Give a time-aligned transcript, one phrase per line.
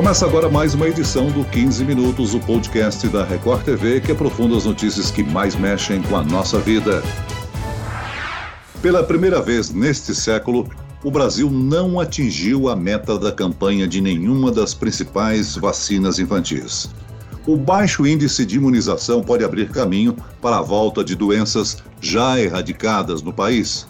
[0.00, 4.56] Começa agora mais uma edição do 15 Minutos, o podcast da Record TV que aprofunda
[4.56, 7.02] as notícias que mais mexem com a nossa vida.
[8.80, 10.66] Pela primeira vez neste século,
[11.04, 16.88] o Brasil não atingiu a meta da campanha de nenhuma das principais vacinas infantis.
[17.46, 23.20] O baixo índice de imunização pode abrir caminho para a volta de doenças já erradicadas
[23.20, 23.86] no país.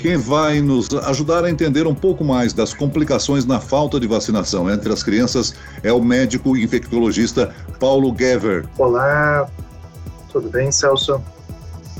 [0.00, 4.70] Quem vai nos ajudar a entender um pouco mais das complicações na falta de vacinação
[4.70, 8.66] entre as crianças é o médico infectologista Paulo Gever.
[8.78, 9.46] Olá,
[10.32, 11.22] tudo bem, Celso?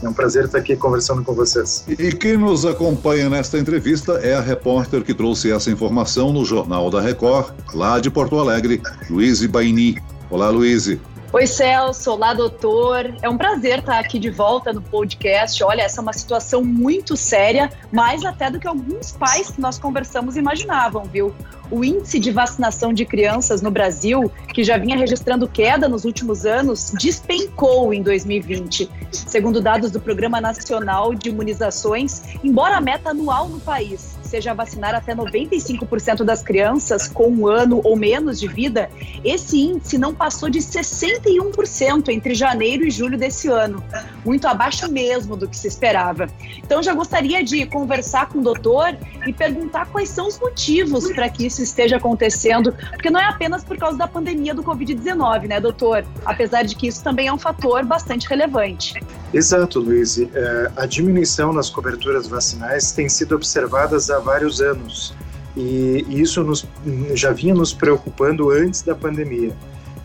[0.03, 1.85] É um prazer estar aqui conversando com vocês.
[1.87, 6.91] E quem nos acompanha nesta entrevista é a repórter que trouxe essa informação no Jornal
[6.91, 8.81] da Record, lá de Porto Alegre,
[9.11, 9.99] Luíse Baini.
[10.31, 10.99] Olá, Luíse.
[11.33, 12.11] Oi, Celso.
[12.11, 13.15] Olá, doutor.
[13.23, 15.63] É um prazer estar aqui de volta no podcast.
[15.63, 19.79] Olha, essa é uma situação muito séria, mais até do que alguns pais que nós
[19.79, 21.33] conversamos imaginavam, viu?
[21.71, 26.45] O índice de vacinação de crianças no Brasil, que já vinha registrando queda nos últimos
[26.45, 28.91] anos, despencou em 2020.
[29.13, 34.95] Segundo dados do Programa Nacional de Imunizações, embora a meta anual no país seja vacinar
[34.95, 38.89] até 95% das crianças com um ano ou menos de vida,
[39.25, 43.83] esse índice não passou de 61% entre janeiro e julho desse ano,
[44.25, 46.29] muito abaixo mesmo do que se esperava.
[46.59, 51.29] Então, já gostaria de conversar com o doutor e perguntar quais são os motivos para
[51.29, 55.61] que isso esteja acontecendo, porque não é apenas por causa da pandemia do Covid-19, né,
[55.61, 56.05] doutor?
[56.25, 58.95] Apesar de que isso também é um fator bastante relevante.
[59.33, 60.19] Exato, Luiz.
[60.19, 65.15] É, a diminuição nas coberturas vacinais tem sido observada há vários anos
[65.57, 66.67] e isso nos,
[67.15, 69.55] já vinha nos preocupando antes da pandemia.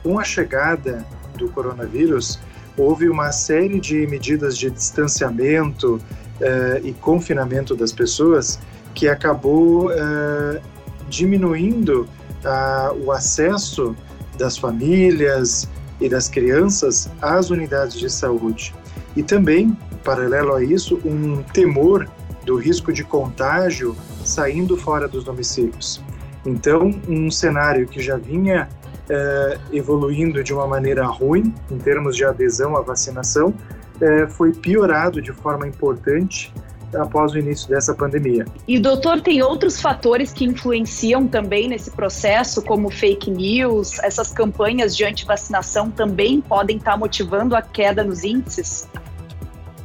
[0.03, 1.05] Com a chegada
[1.37, 2.39] do coronavírus,
[2.77, 5.99] houve uma série de medidas de distanciamento
[6.41, 8.59] é, e confinamento das pessoas
[8.93, 10.61] que acabou é,
[11.09, 12.07] diminuindo
[12.43, 13.95] a, o acesso
[14.37, 15.67] das famílias
[15.99, 18.73] e das crianças às unidades de saúde.
[19.15, 22.07] E também, paralelo a isso, um temor
[22.45, 26.01] do risco de contágio saindo fora dos domicílios.
[26.45, 28.69] Então, um cenário que já vinha
[29.09, 33.53] é, evoluindo de uma maneira ruim, em termos de adesão à vacinação,
[34.01, 36.53] é, foi piorado de forma importante
[36.95, 38.45] após o início dessa pandemia.
[38.67, 44.95] E, doutor, tem outros fatores que influenciam também nesse processo, como fake news, essas campanhas
[44.95, 48.87] de antivacinação também podem estar motivando a queda nos índices?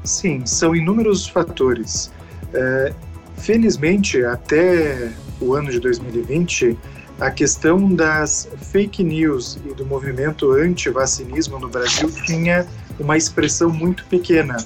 [0.05, 2.11] Sim, são inúmeros fatores.
[2.53, 2.93] É,
[3.37, 6.77] felizmente, até o ano de 2020,
[7.21, 12.67] a questão das fake news e do movimento anti-vacinismo no Brasil tinha
[12.99, 14.57] uma expressão muito pequena,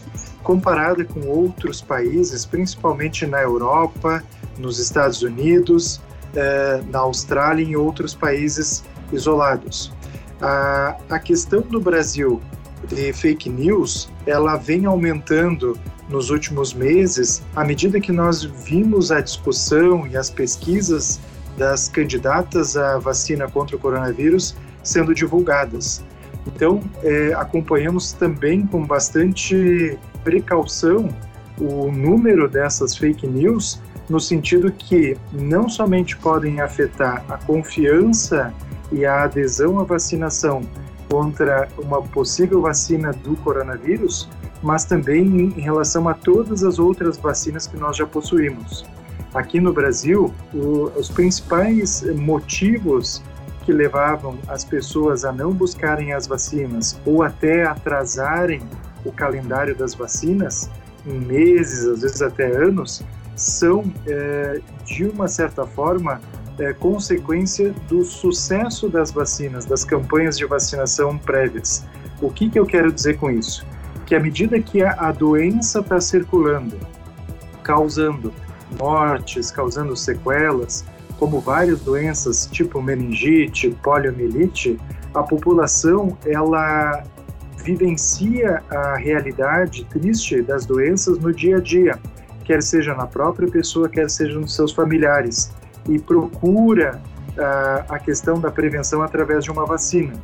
[0.42, 4.22] comparada com outros países, principalmente na Europa,
[4.58, 6.00] nos Estados Unidos,
[6.34, 9.92] é, na Austrália e em outros países isolados.
[10.40, 12.40] A, a questão do Brasil
[12.86, 15.78] de fake news, ela vem aumentando
[16.08, 21.20] nos últimos meses, à medida que nós vimos a discussão e as pesquisas
[21.56, 26.04] das candidatas à vacina contra o coronavírus sendo divulgadas.
[26.46, 31.08] Então, é, acompanhamos também com bastante precaução
[31.58, 38.52] o número dessas fake news, no sentido que não somente podem afetar a confiança
[38.92, 40.62] e a adesão à vacinação
[41.08, 44.28] contra uma possível vacina do coronavírus,
[44.62, 48.84] mas também em relação a todas as outras vacinas que nós já possuímos.
[49.34, 53.22] Aqui no Brasil, o, os principais motivos
[53.64, 58.62] que levavam as pessoas a não buscarem as vacinas ou até atrasarem
[59.04, 60.70] o calendário das vacinas
[61.06, 63.02] em meses, às vezes até anos,
[63.36, 66.20] são, é, de uma certa forma,
[66.58, 71.84] é, consequência do sucesso das vacinas, das campanhas de vacinação prévias.
[72.20, 73.66] O que, que eu quero dizer com isso?
[74.06, 76.76] Que à medida que a, a doença está circulando,
[77.62, 78.32] causando
[78.78, 80.84] mortes, causando sequelas,
[81.18, 84.78] como várias doenças tipo meningite, poliomielite,
[85.14, 87.04] a população ela
[87.64, 91.98] vivencia a realidade triste das doenças no dia a dia,
[92.44, 95.50] quer seja na própria pessoa, quer seja nos seus familiares
[95.88, 97.00] e procura
[97.30, 100.14] uh, a questão da prevenção através de uma vacina.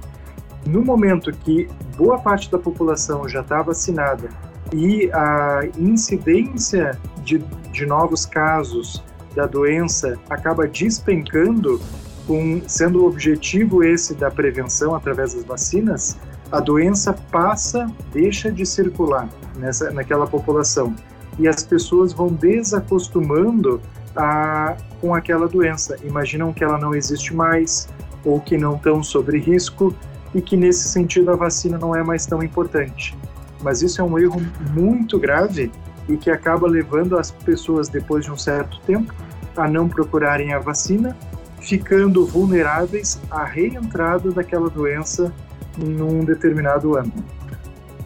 [0.67, 4.29] No momento que boa parte da população já está vacinada
[4.73, 7.39] e a incidência de,
[7.73, 9.03] de novos casos
[9.35, 11.81] da doença acaba despencando,
[12.27, 16.19] com, sendo o objetivo esse da prevenção através das vacinas,
[16.53, 20.95] a doença passa, deixa de circular nessa, naquela população
[21.39, 23.81] e as pessoas vão desacostumando
[24.17, 25.97] a, com aquela doença.
[26.03, 27.89] Imaginam que ela não existe mais,
[28.25, 29.95] ou que não estão sobre risco
[30.35, 33.17] e que nesse sentido a vacina não é mais tão importante.
[33.63, 34.41] Mas isso é um erro
[34.73, 35.71] muito grave
[36.09, 39.15] e que acaba levando as pessoas depois de um certo tempo
[39.57, 41.17] a não procurarem a vacina,
[41.61, 45.33] ficando vulneráveis à reentrada daquela doença
[45.77, 47.13] num determinado ano.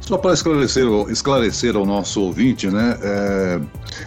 [0.06, 2.99] Só para esclarecer, esclarecer ao nosso ouvinte, né?
[3.01, 3.61] É,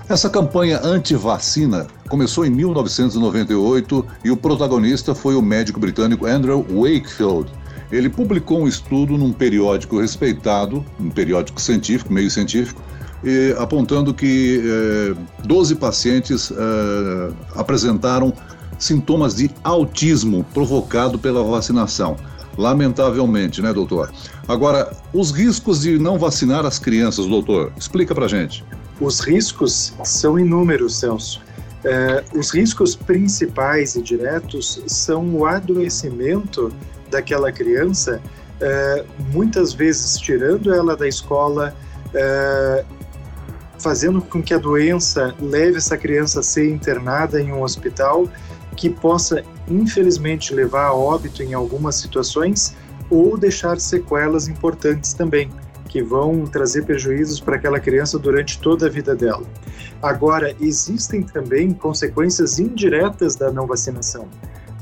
[0.08, 7.52] essa campanha anti-vacina começou em 1998 e o protagonista foi o médico britânico Andrew Wakefield.
[7.92, 12.80] Ele publicou um estudo num periódico respeitado, um periódico científico, meio científico,
[13.24, 15.16] e, apontando que eh,
[15.46, 18.32] 12 pacientes eh, apresentaram
[18.78, 22.18] sintomas de autismo provocado pela vacinação.
[22.58, 24.12] Lamentavelmente, né, doutor?
[24.48, 28.66] Agora, os riscos de não vacinar as crianças, doutor, explica pra gente.
[29.00, 31.42] Os riscos são inúmeros, Celso.
[31.84, 36.74] Eh, os riscos principais e diretos são o adoecimento
[37.10, 38.20] daquela criança,
[38.60, 41.76] eh, muitas vezes tirando ela da escola,
[42.14, 42.84] eh,
[43.80, 48.28] fazendo com que a doença leve essa criança a ser internada em um hospital,
[48.76, 52.76] que possa, infelizmente, levar a óbito em algumas situações
[53.10, 55.50] ou deixar sequelas importantes também,
[55.88, 59.46] que vão trazer prejuízos para aquela criança durante toda a vida dela.
[60.02, 64.28] Agora, existem também consequências indiretas da não vacinação.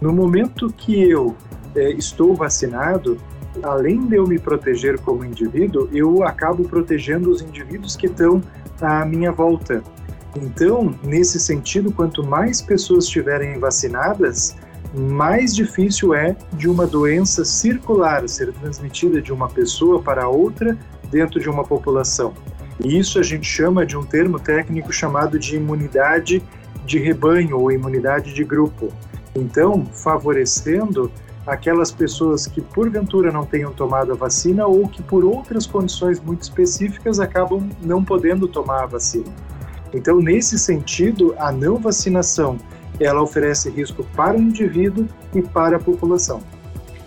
[0.01, 1.35] No momento que eu
[1.75, 3.17] é, estou vacinado,
[3.63, 8.41] além de eu me proteger como indivíduo, eu acabo protegendo os indivíduos que estão
[8.81, 9.83] à minha volta.
[10.35, 14.55] Então, nesse sentido, quanto mais pessoas estiverem vacinadas,
[14.95, 20.77] mais difícil é de uma doença circular ser transmitida de uma pessoa para outra
[21.11, 22.33] dentro de uma população.
[22.83, 26.41] E isso a gente chama de um termo técnico chamado de imunidade
[26.85, 28.89] de rebanho ou imunidade de grupo.
[29.35, 31.11] Então, favorecendo
[31.45, 36.43] aquelas pessoas que porventura não tenham tomado a vacina ou que por outras condições muito
[36.43, 39.31] específicas acabam não podendo tomar a vacina.
[39.93, 42.57] Então, nesse sentido, a não vacinação
[42.99, 46.41] ela oferece risco para o indivíduo e para a população.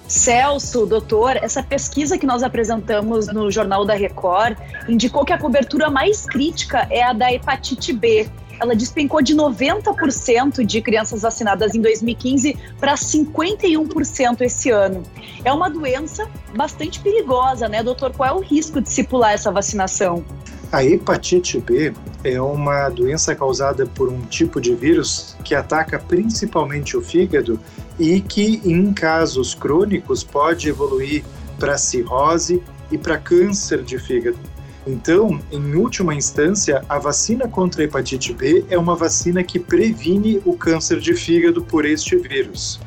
[0.07, 4.57] Celso, doutor, essa pesquisa que nós apresentamos no Jornal da Record
[4.89, 8.27] indicou que a cobertura mais crítica é a da hepatite B,
[8.61, 15.03] ela despencou de 90% de crianças vacinadas em 2015 para 51% esse ano.
[15.45, 18.13] É uma doença bastante perigosa, né, doutor?
[18.13, 20.25] Qual é o risco de se pular essa vacinação?
[20.73, 21.95] A hepatite B
[22.25, 27.61] é uma doença causada por um tipo de vírus que ataca principalmente o fígado
[27.99, 31.25] e que, em casos crônicos, pode evoluir
[31.59, 34.39] para cirrose e para câncer de fígado.
[34.87, 40.41] Então, em última instância, a vacina contra a hepatite B é uma vacina que previne
[40.45, 42.81] o câncer de fígado por este vírus.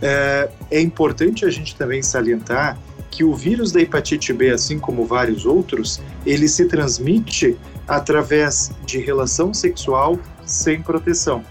[0.00, 2.78] É, é importante a gente também salientar
[3.10, 8.98] que o vírus da hepatite B, assim como vários outros, ele se transmite através de
[8.98, 11.44] relação sexual sem proteção.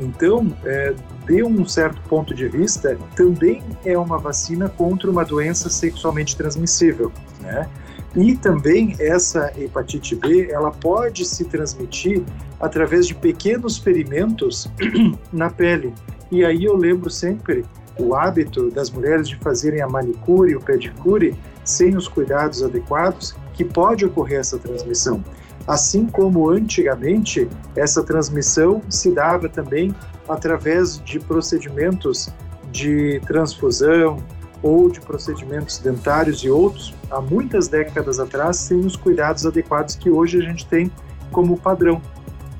[0.00, 0.94] Então, é,
[1.26, 7.12] de um certo ponto de vista, também é uma vacina contra uma doença sexualmente transmissível,
[7.40, 7.68] né?
[8.16, 12.22] E também essa hepatite B, ela pode se transmitir
[12.58, 14.70] através de pequenos ferimentos
[15.32, 15.92] na pele.
[16.30, 17.64] E aí eu lembro sempre
[17.98, 23.64] o hábito das mulheres de fazerem a manicure o pedicure sem os cuidados adequados, que
[23.64, 25.22] pode ocorrer essa transmissão.
[25.68, 29.94] Assim como antigamente, essa transmissão se dava também
[30.28, 32.28] através de procedimentos
[32.72, 34.18] de transfusão,
[34.62, 40.10] ou de procedimentos dentários e outros há muitas décadas atrás sem os cuidados adequados que
[40.10, 40.90] hoje a gente tem
[41.30, 42.00] como padrão.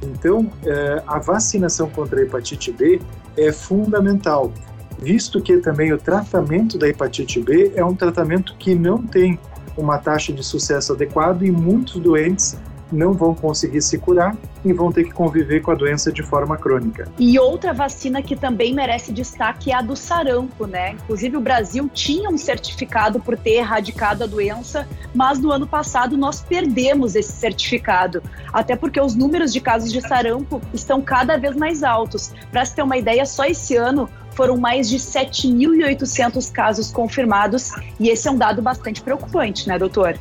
[0.03, 3.01] Então, é, a vacinação contra a hepatite B
[3.37, 4.53] é fundamental,
[4.99, 9.39] visto que também o tratamento da hepatite B é um tratamento que não tem
[9.77, 12.57] uma taxa de sucesso adequado e muitos doentes
[12.91, 16.57] não vão conseguir se curar e vão ter que conviver com a doença de forma
[16.57, 17.09] crônica.
[17.19, 20.93] E outra vacina que também merece destaque é a do sarampo, né?
[20.93, 26.17] Inclusive o Brasil tinha um certificado por ter erradicado a doença, mas no ano passado
[26.17, 31.57] nós perdemos esse certificado, até porque os números de casos de sarampo estão cada vez
[31.57, 32.33] mais altos.
[32.51, 38.09] Para se ter uma ideia, só esse ano foram mais de 7.800 casos confirmados, e
[38.09, 40.17] esse é um dado bastante preocupante, né, doutor?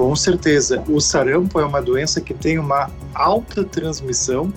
[0.00, 0.82] Com certeza.
[0.88, 4.50] O sarampo é uma doença que tem uma alta transmissão.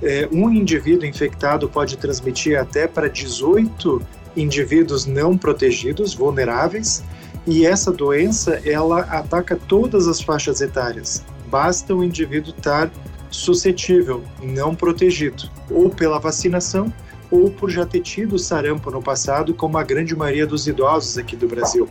[0.00, 4.00] É, um indivíduo infectado pode transmitir até para 18
[4.36, 7.02] indivíduos não protegidos, vulneráveis,
[7.44, 11.24] e essa doença ela ataca todas as faixas etárias.
[11.48, 12.88] Basta o indivíduo estar
[13.32, 16.92] suscetível, não protegido, ou pela vacinação
[17.32, 21.34] ou por já ter tido sarampo no passado, como a grande maioria dos idosos aqui
[21.34, 21.88] do Brasil.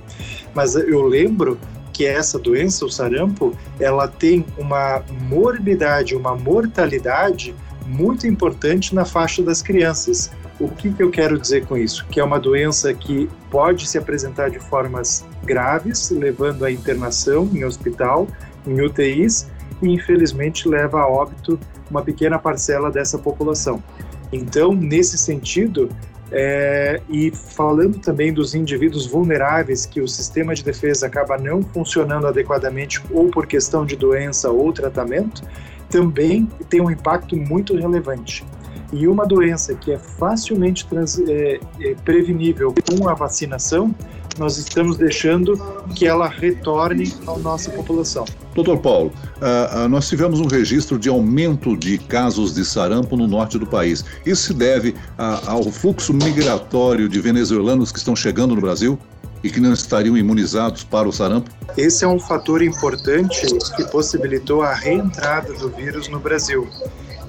[0.56, 1.60] Mas eu lembro
[1.94, 9.44] que essa doença, o sarampo, ela tem uma morbidade, uma mortalidade muito importante na faixa
[9.44, 10.32] das crianças.
[10.60, 12.06] O que, que eu quero dizer com isso?
[12.10, 17.64] Que é uma doença que pode se apresentar de formas graves, levando à internação em
[17.64, 18.28] hospital,
[18.66, 19.48] em UTIs,
[19.82, 21.60] e infelizmente leva a óbito
[21.90, 23.84] uma pequena parcela dessa população.
[24.32, 25.90] Então, nesse sentido,
[26.36, 32.26] é, e falando também dos indivíduos vulneráveis que o sistema de defesa acaba não funcionando
[32.26, 35.44] adequadamente ou por questão de doença ou tratamento,
[35.92, 38.44] também tem um impacto muito relevante.
[38.92, 43.94] E uma doença que é facilmente trans, é, é, prevenível com a vacinação,
[44.38, 45.58] nós estamos deixando
[45.96, 48.26] que ela retorne à nossa população.
[48.56, 53.28] Doutor Paulo, uh, uh, nós tivemos um registro de aumento de casos de sarampo no
[53.28, 54.06] norte do país.
[54.26, 58.98] Isso se deve uh, ao fluxo migratório de venezuelanos que estão chegando no Brasil?
[59.44, 61.52] e que não estariam imunizados para o sarampo?
[61.78, 66.66] Esse é um fator importante que possibilitou a reentrada do vírus no Brasil.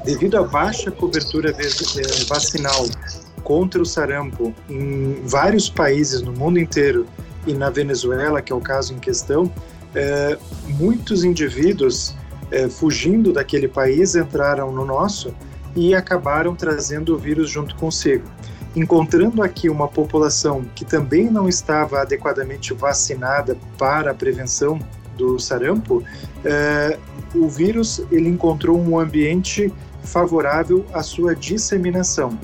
[0.04, 2.86] Devido à baixa cobertura eh, vacinal
[3.44, 7.06] contra o sarampo em vários países no mundo inteiro
[7.46, 9.52] e na Venezuela, que é o caso em questão,
[9.94, 10.36] eh,
[10.66, 12.16] muitos indivíduos
[12.50, 15.32] eh, fugindo daquele país entraram no nosso
[15.76, 18.24] e acabaram trazendo o vírus junto consigo.
[18.74, 24.80] Encontrando aqui uma população que também não estava adequadamente vacinada para a prevenção
[25.16, 26.02] do sarampo,
[27.32, 29.72] o vírus ele encontrou um ambiente
[30.02, 32.36] favorável à sua disseminação.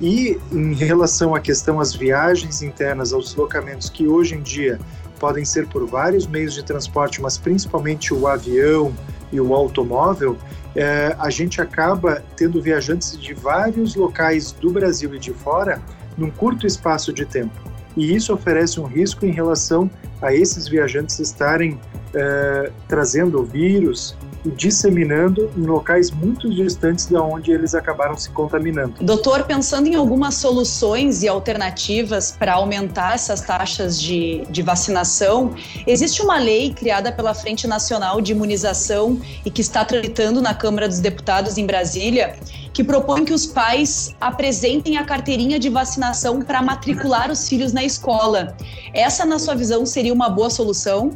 [0.00, 4.78] E em relação à questão às viagens internas, aos deslocamentos que hoje em dia
[5.18, 8.94] podem ser por vários meios de transporte, mas principalmente o avião
[9.32, 10.36] e o automóvel,
[10.76, 15.82] é, a gente acaba tendo viajantes de vários locais do Brasil e de fora
[16.16, 17.54] num curto espaço de tempo.
[17.96, 19.90] E isso oferece um risco em relação
[20.22, 21.80] a esses viajantes estarem
[22.14, 24.16] é, trazendo o vírus
[24.56, 28.94] disseminando em locais muito distantes de onde eles acabaram se contaminando.
[29.00, 35.54] Doutor, pensando em algumas soluções e alternativas para aumentar essas taxas de, de vacinação,
[35.86, 40.88] existe uma lei criada pela Frente Nacional de Imunização e que está tramitando na Câmara
[40.88, 42.36] dos Deputados em Brasília,
[42.72, 47.84] que propõe que os pais apresentem a carteirinha de vacinação para matricular os filhos na
[47.84, 48.56] escola.
[48.94, 51.10] Essa, na sua visão, seria uma boa solução?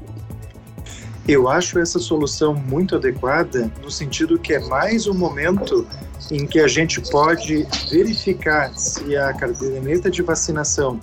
[1.26, 5.86] Eu acho essa solução muito adequada, no sentido que é mais um momento
[6.30, 10.98] em que a gente pode verificar se a caderneta de vacinação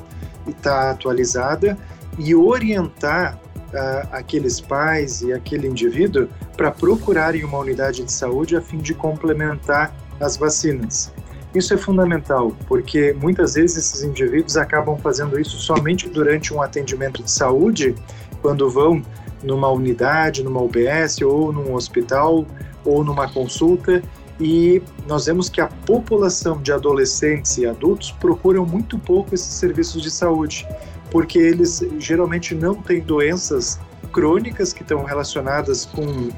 [0.46, 1.78] está atualizada
[2.18, 8.62] e orientar uh, aqueles pais e aquele indivíduo para procurarem uma unidade de saúde a
[8.62, 11.14] fim de complementar as vacinas.
[11.56, 17.24] Isso é fundamental, porque muitas vezes esses indivíduos acabam fazendo isso somente durante um atendimento
[17.24, 17.96] de saúde,
[18.42, 19.02] quando vão
[19.44, 22.46] numa unidade, numa UBS ou num hospital
[22.86, 24.02] ou numa consulta
[24.40, 30.02] e nós vemos que a população de adolescentes e adultos procuram muito pouco esses serviços
[30.02, 30.66] de saúde,
[31.12, 33.80] porque eles geralmente não têm doenças
[34.14, 36.30] crônicas que estão relacionadas com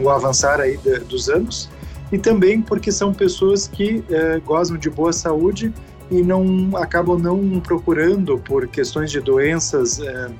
[0.00, 1.68] o avançar aí dos anos
[2.12, 5.72] e também porque são pessoas que eh, gozam de boa saúde
[6.10, 10.30] e não acabam não procurando por questões de doenças eh,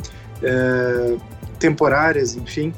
[0.42, 1.16] eh,
[1.62, 2.74] temporárias, enfim,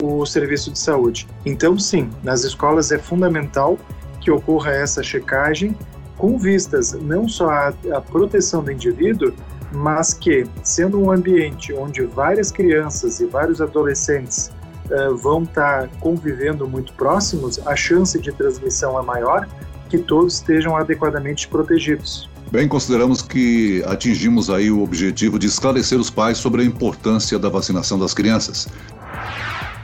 [0.00, 1.26] o serviço de saúde.
[1.44, 3.76] Então, sim, nas escolas é fundamental
[4.20, 5.76] que ocorra essa checagem
[6.16, 9.34] com vistas não só à, à proteção do indivíduo,
[9.72, 14.52] mas que, sendo um ambiente onde várias crianças e vários adolescentes
[14.86, 19.48] uh, vão estar tá convivendo muito próximos, a chance de transmissão é maior,
[19.88, 22.30] que todos estejam adequadamente protegidos.
[22.50, 27.50] Bem, consideramos que atingimos aí o objetivo de esclarecer os pais sobre a importância da
[27.50, 28.66] vacinação das crianças.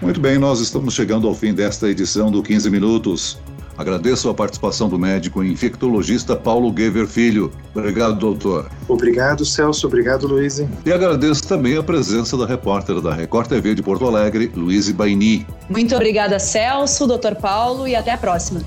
[0.01, 3.39] Muito bem, nós estamos chegando ao fim desta edição do 15 Minutos.
[3.77, 7.53] Agradeço a participação do médico infectologista Paulo Gever Filho.
[7.75, 8.71] Obrigado, doutor.
[8.89, 9.87] Obrigado, Celso.
[9.87, 10.65] Obrigado, Luiz.
[10.87, 15.47] E agradeço também a presença da repórter da Record TV de Porto Alegre, Luiz Baini.
[15.69, 18.61] Muito obrigada, Celso, doutor Paulo, e até a próxima.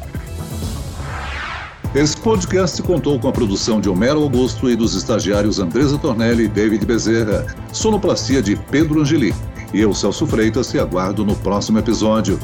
[1.96, 6.48] Esse podcast contou com a produção de Homero Augusto e dos estagiários Andresa Tornelli e
[6.48, 9.34] David Bezerra, sonoplastia de Pedro Angeli.
[9.74, 12.40] E eu, Celso Freitas, te aguardo no próximo episódio.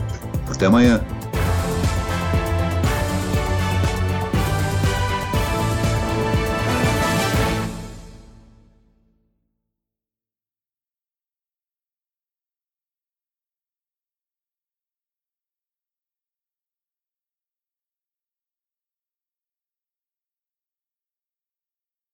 [0.50, 1.02] Até amanhã.